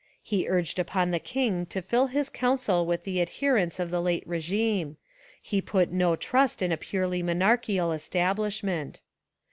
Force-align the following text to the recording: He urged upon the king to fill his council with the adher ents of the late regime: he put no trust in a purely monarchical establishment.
He 0.23 0.49
urged 0.49 0.79
upon 0.79 1.11
the 1.11 1.19
king 1.19 1.67
to 1.67 1.79
fill 1.79 2.07
his 2.07 2.27
council 2.27 2.87
with 2.87 3.03
the 3.03 3.17
adher 3.17 3.61
ents 3.61 3.79
of 3.79 3.91
the 3.91 4.01
late 4.01 4.23
regime: 4.27 4.97
he 5.39 5.61
put 5.61 5.91
no 5.91 6.15
trust 6.15 6.63
in 6.63 6.71
a 6.71 6.75
purely 6.77 7.21
monarchical 7.21 7.91
establishment. 7.91 9.03